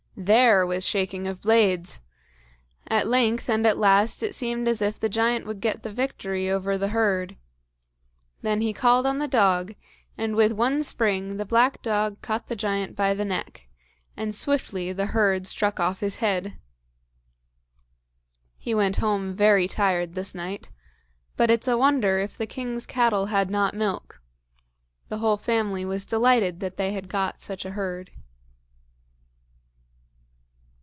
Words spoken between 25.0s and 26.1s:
The whole family was